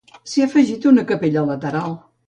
S'hi 0.31 0.43
ha 0.43 0.47
afegit 0.51 0.89
una 0.93 1.05
capella 1.13 1.45
lateral. 1.53 1.99